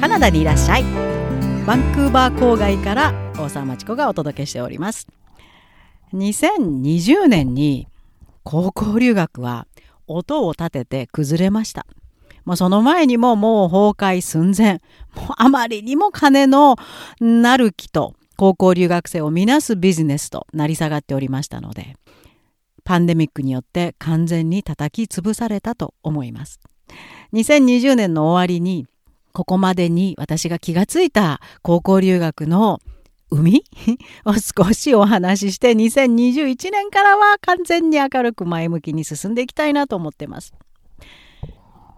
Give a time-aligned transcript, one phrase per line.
[0.00, 0.84] カナダにいらっしゃい。
[1.66, 5.08] バンクーバー郊外から大沢町子がお届けしております。
[6.14, 7.88] 2020年に
[8.44, 9.66] 高校留学は
[10.06, 11.84] 音を立てて崩れました。
[12.44, 14.74] もうその前にももう崩壊寸前。
[15.16, 16.76] もうあまりにも金の
[17.20, 21.96] なる木と高校留学生をみなすビジネスと成り下がっておりましたので
[22.84, 26.60] パンデミックによって完全に叩き潰されたと思います。
[27.32, 28.86] 2020年の終わりに
[29.32, 32.80] ここまでに私が気がついた高校留学の
[33.30, 33.62] 海？
[34.24, 40.54] を少しお話しして2021年からは完全に明るく前向きに進んでいきたいなと思ってます。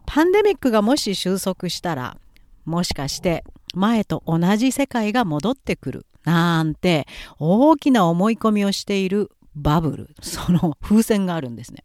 [0.07, 2.17] パンデミックがもし収束したら
[2.65, 3.45] もしかして
[3.75, 7.07] 前と同じ世界が戻ってくるなんて
[7.39, 11.85] 大きな思い込みをしているバブルその風船があるんですね。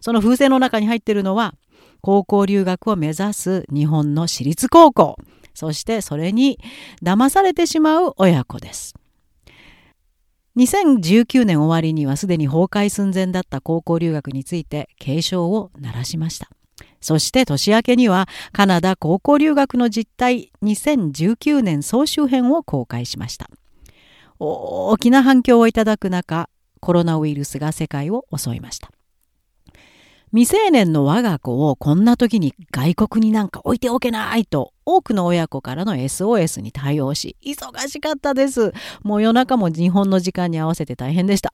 [0.00, 1.54] その風船の中に入っているのは
[2.00, 5.16] 高校留学を目指す日本の私立高校。
[5.54, 6.58] そしてそれに
[7.02, 8.94] 騙されてしまう親子です。
[10.56, 16.48] 2019年終わりにはすでに崩壊寸前だった高校留学について警鐘を鳴らしました。
[17.00, 23.48] そして年明けにはカナダ高校留学の実態2019年総集編を公開しました。
[24.40, 26.48] 大きな反響をいただく中
[26.80, 28.90] コロナウイルスが世界を襲いました。
[30.32, 38.72] 未成年の我が子をこんな時に外国になんか置いておけないと多くの親子からの SOS に対応し忙しかったです。
[39.02, 41.52] もう夜中も日本の時間に合わせて大変でした。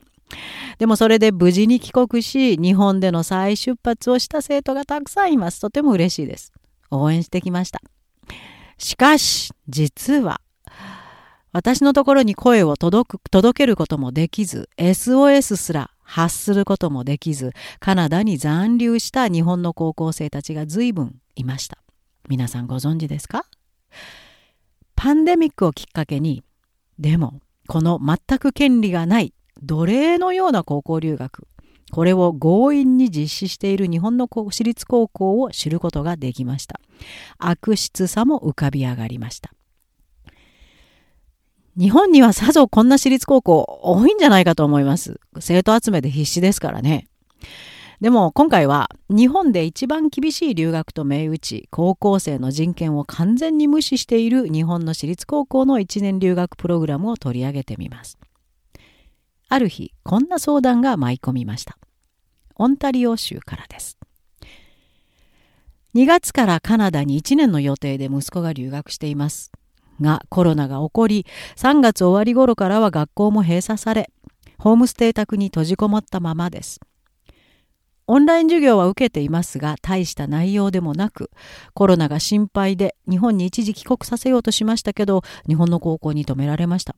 [0.78, 5.60] でもそれで無事に帰国し日本での再出発をした生徒がたくさんいます。
[5.60, 6.52] とても嬉しいです。
[6.90, 7.80] 応援してきました。
[8.78, 10.40] しかし実は
[11.52, 21.78] 私のところに声を届く届けることもできず SOS すら発することもできずカナダに残留した日本の高校生たちが随分いました。
[22.28, 23.44] 皆さんご存知ですか？
[24.96, 26.42] パンデミックをきっかけに
[26.98, 31.46] でもこの全く権利がない奴隷のような高校留学
[31.90, 36.80] これを強引に実施している日本の私立高校を知ることができました。
[37.38, 39.52] 悪質さも浮かび上がりました。
[41.76, 45.20] 日本にはさぞこんな私立高校多いんじゃないかと思います。
[45.40, 47.08] 生徒集めで必死ですからね。
[48.00, 58.18] でも今回は日本で一番厳しい留学と銘打ち高校生の人権を完全に無視している日本の私立高校の1年留学プログラムを取り上げてみます。
[59.48, 61.78] ある日こんな相談が舞い込みました。
[62.56, 63.98] オンタリオ州からです。
[65.94, 69.50] 2月からカナダに1年の予定で息子が留学しています。
[70.00, 74.10] がコロナが起こり3月終わり頃からは学校も閉鎖され
[74.58, 76.80] ホームステイ宅に閉じこもったままです
[78.06, 81.30] オンライン授業は受けていますが大した内容でもなく
[81.72, 86.96] コロナが心配で日本に一時帰国させようとしましたけど日本の高校に止められました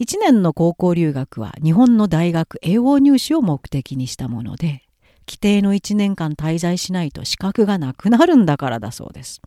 [0.00, 4.82] 1年の高校留学は日本の大学英語入試を目的にしたもので
[5.26, 9.42] 規定の1年間滞在しないと資格がなくなるんだからだそうです。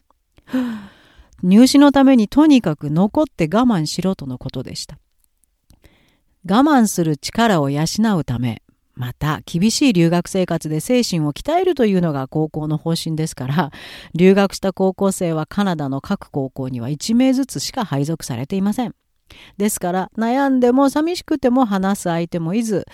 [1.43, 4.97] 入試のためにとにかく残って我慢しろとのことでした。
[6.49, 7.85] 我慢する力を養
[8.17, 8.63] うため、
[8.95, 13.71] また厳しい留学生活で精神を鍛えるというのが高校の方針ですから、
[14.13, 18.95] 留学した高校生はカナダの各高校には1名ずつしか配属されていません。
[19.57, 22.85] ですから悩んでも寂しくても話す相手もいず、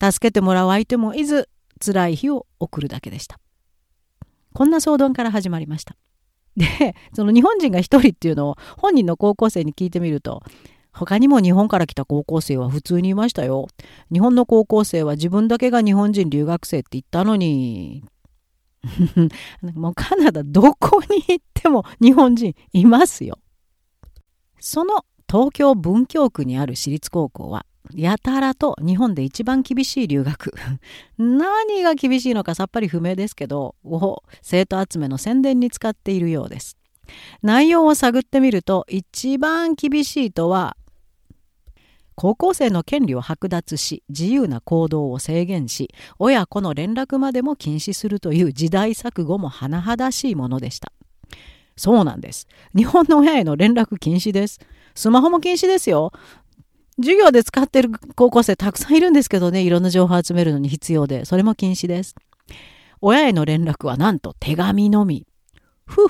[0.00, 1.48] 助けてもらう相手もいず、
[1.84, 3.40] 辛い日を送るだけでした。
[4.52, 5.96] こんな相談から始まりました。
[6.58, 10.42] でその日本人が1人っていうのを本人の高校生に聞いてみると
[10.92, 13.68] 他にも日本から来た高校生は普通にいましたよ。
[14.12, 18.02] 日本の高校生は自分だけが日本人留学生って言ったのに
[19.74, 23.38] もうカナダどこに行っても日本人いますよ。
[24.58, 27.64] その東京文京区にある私立高校は
[27.94, 30.52] やたらと日本で一番厳しい留学。
[31.18, 36.76] 何が厳しいのかさっぱり不明ですけどを生徒集めの宣伝に使っているようです。
[37.42, 40.76] 内容を探ってみると一番厳しいとは
[42.14, 50.92] 高校生の権利を剥奪し自由な行動を制限し親子の連絡までも禁止するという時代錯誤も甚だしいものでした。
[51.76, 52.48] そうなんです。
[52.76, 54.58] 日本の親への連絡禁止です。
[54.96, 56.10] スマホも禁止ですよ。
[57.00, 62.14] 授業で使ってる高校生たくさんいるんですけどね、いろんな情報を集めるのに必要で、それも禁止です。
[63.00, 65.26] 親への連絡はなんと手紙のみ。
[65.86, 66.08] ふう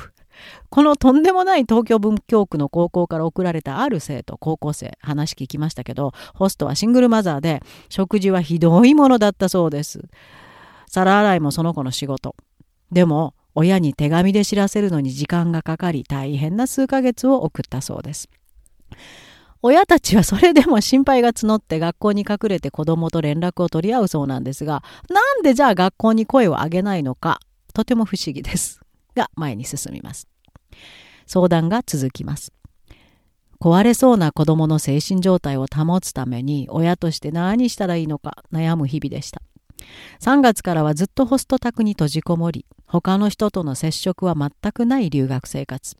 [0.70, 10.08] このとんでもない東京文京区の高校から送られたある生徒、高校生、話聞きましたけど、ホストはシングルマザーで、食事はひどいものだったそうです。
[10.86, 12.34] 皿洗いもその子の仕事。
[12.92, 18.28] でも、親に手紙で知らせるのに時間がかかり大変な数ヶ月を送ったそうです。
[19.62, 27.40] 親たちはそれでも心配が募って学校に隠れて子供と連絡を取り合うそうなんですが、なんでじゃあ学校に声を上げないのか、
[27.74, 28.80] とても不思議です。
[29.16, 30.28] が前に進みます。
[31.26, 32.52] 相談が続きます。
[33.60, 39.42] 壊れそうな子供の精神状態を保つために親として何したらいいのか悩む日々でした。
[40.20, 45.96] 3月からはずっとホスト宅に閉じこもり、他の人との接触は全くない留学生活。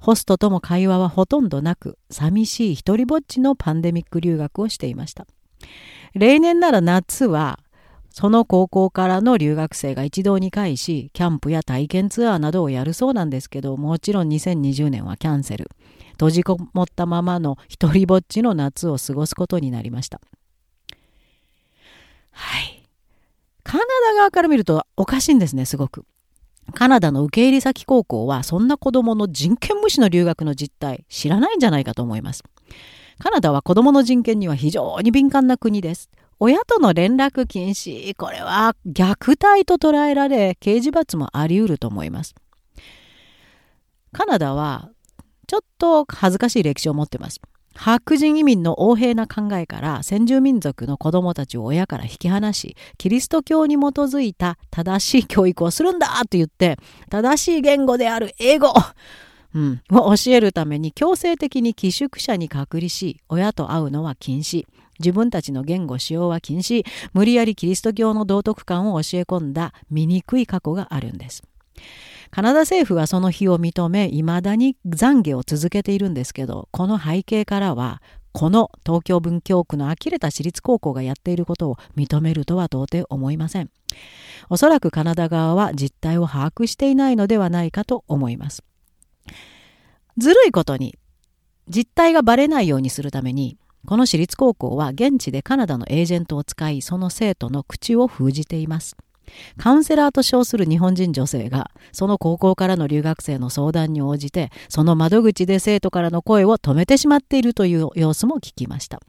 [0.00, 5.26] ホストとも会話はほとんどなく、寂しい一りぼっちのパンデミック留学をしていました。
[6.14, 7.60] 例年なら夏は、
[8.10, 15.70] その高校からの留学生が一堂に会し、キャンプや体験ツアーなどをやるそうなんですけど、もちろん2020年はキャンセル。
[16.12, 20.20] 閉じこもったままの一りぼっちの夏を過ごすことになりました。
[22.32, 22.82] はい。
[23.62, 26.04] カナダ側から見るとおかしいんですね、すごく。
[26.74, 32.44] カナダの受け入れ先高校はそんな子供の人権無視の留学の実態知らないんじゃないかと思います。
[33.18, 36.10] カナダは子供の人権には非常に敏感な国です。
[36.40, 42.36] 親との連絡禁止、これは虐待と捉えられ、刑事罰もあり得ると思います。
[44.12, 44.90] カナダは
[45.48, 47.40] ちょっと恥ずかしい歴史を持ってます。
[47.80, 56.76] 白人移民の横柄な考えから先住民族の子供たちを親から引き離し、キリスト教に基づいた正しい教育をするんだと言って、
[57.08, 58.74] 正しい言語である英語、
[59.54, 64.66] うん、を教えるために強制的に寄宿舎に隔離し、親と会うのは禁止。
[64.98, 66.84] 自分たちの言語使用は禁止。
[67.12, 71.44] 無理やりキリスト教の道徳観を教え込んだ醜い過去があるんです。
[72.30, 78.02] カナダ政府はその日を認め、未だに懺悔を続けているんですけど、この背景からは、
[78.32, 83.70] この東京文京区の呆れた私立高校がやっていることを認めるとは到底思いません。
[84.50, 88.62] おそらくカナダ側は実態を把握していないのではないかと思います。
[90.18, 90.96] ずるいことに、
[91.68, 98.96] 実態がバレないようにするために、この私立高校は現地でカナダのエージェントを使い、その生徒の口を封じています。
[99.56, 109.00] カウンセラーと称する日本人女性が、その高校からの留学生の相談に応じて、その窓口で生徒からの声を止めてしまっているという様子も聞きました。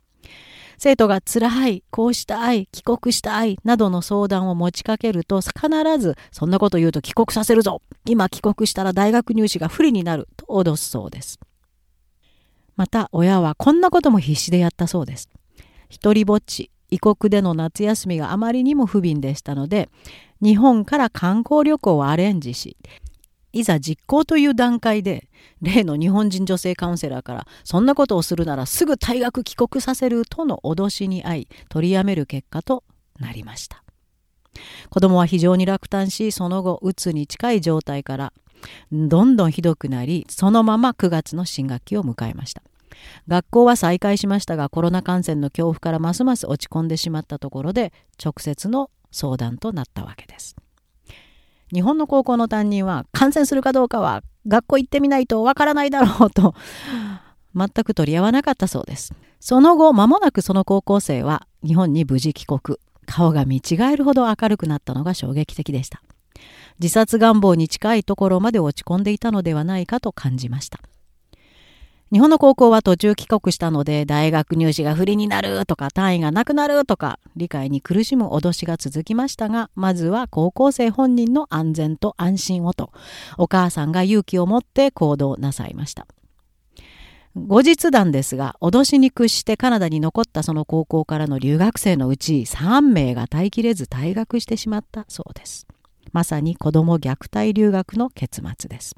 [0.81, 5.67] 生徒が辛い、こうしたい、帰国したい、などの相談を持ちかけると、必
[5.99, 11.37] ず、そんなこと言うと帰国させるぞ今帰国したら大学入試が不利になる、と脅すそうです。
[12.77, 15.27] また、親はこんなことも必死でやったそうです。
[15.89, 19.89] 一りぼっち、異国での夏休みがあまりにも不憫でしたので
[20.41, 22.77] 日本から観光旅行をアレンジし
[23.51, 25.27] いざ実行という段階で
[25.61, 32.83] 例の日本人女性カウンセラーからそんなことをするならすぐ退学帰国させるとの脅しに遭い取りやめる結果と
[33.19, 33.83] なりました。
[34.89, 38.33] 子供は非常に落胆しその後うつに近い状態から
[38.91, 42.61] どんどんひどくなりそのまま9月の新学期を迎えました。
[43.27, 47.93] 学校は再開しましたがコロナ感染の恐怖からますます落ち込んでしまったところで
[48.23, 50.55] 直接の相談となったわけです。
[51.71, 56.55] 日本の高校の担任は感染するかどうかは学校行ってみないとわからないだろうと
[57.55, 59.13] 全く取り合わなかったそうです。
[59.39, 62.77] その後間もなくその高校生は日本に無事帰国。
[63.05, 66.01] 顔が見違えるほど明るくなったのが衝撃的でした。
[66.79, 70.79] 自殺願望に近いところまで落ち込んでいたのではないかと感じました。
[72.11, 82.91] 日本の高校は途中帰国したので大学入試が不利になるとか単位がなくなるとか理解に苦しむ脅しが続きましたがまずは高校生本人の安全と安心をと
[83.37, 86.07] お母さんが勇気を持って行動なさいました。
[87.35, 95.67] 後日談ですが脅しに屈してカナダに残ったその高校からの留学生のうち3名が耐えきれず退学してしまったそうです。
[96.11, 98.95] まさに子ども虐待留学の結末です。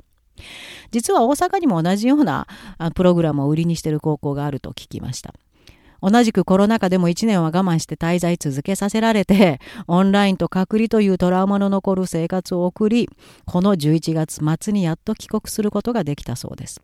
[0.91, 2.47] 実は大阪にも同じような
[2.95, 5.33] プログラムを売りにしている高校があると聞きました。
[6.03, 13.07] 同じくコロナ禍でも1年は我慢して滞在続けさせられて、オンラインと隔離というトラウマの残る生活を送り、
[13.45, 16.81] この11月末にやっと帰国することができたそうです。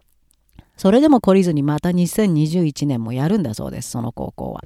[0.77, 4.62] それでも懲りずにまた2021年もやるんだそうです、その高校は。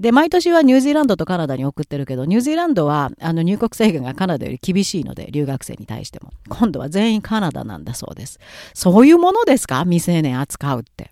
[0.00, 6.30] で、毎年はニュージーランドとカナダに送ってるけど、ニュージーランドはあの入国制限がカナダより厳しいので、留学生に対しても。
[6.48, 8.40] 今度は全員カナダなんだそうです。
[8.74, 9.84] そういうものですか？
[9.84, 11.10] 未成年扱うって。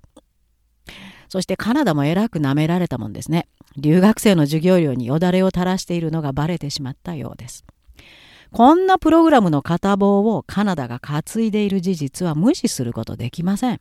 [1.29, 3.47] そしてカナダもえらく舐められたもんですね。
[3.77, 7.65] 留学生の授業料によだれを垂らしているのがバレてしまったようです。
[8.51, 13.81] こんなプログラムの片棒をカナダが担いでいる事実は無視することできません。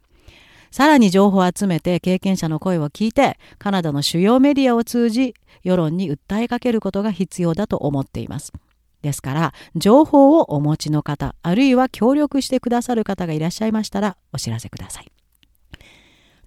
[0.72, 8.54] さらに情報を集めて経験者の声を聞いてカナダの主要メディアを通じ世論に訴えかけることが必要だと思っています。
[9.02, 15.12] ですから情報をお持ちの方あるいは協力してくださる方がいらっしゃいましたらお知らせください。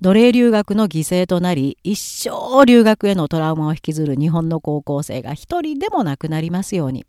[0.00, 7.04] 奴隷留学の犠牲となり一生留学へのトラウマを引きずる日本の高校生が一人でもなくなりますように。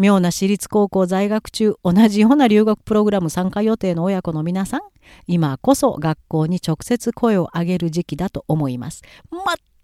[0.00, 4.80] 妙な私立高校在学中同じような留学プログラム参加予定の親子の皆さん
[5.26, 9.02] 今こそ学校に直接声を上げる時期だと思います。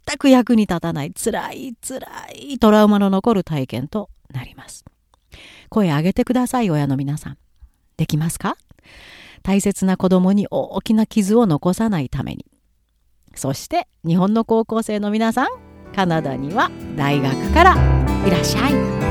[0.06, 4.86] 全く役に立たないつらいつらいトラウマの残る体験となります。
[5.68, 7.38] 声上げてください親の皆さん。
[7.98, 8.56] できますか？
[9.42, 12.46] 大切な子供に大きな傷を残さないために。
[13.34, 15.48] そして日本の高校生の皆さん
[15.94, 17.74] カナダには大学から
[18.26, 19.05] いらっしゃい。